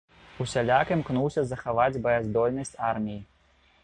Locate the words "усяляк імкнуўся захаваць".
0.43-2.01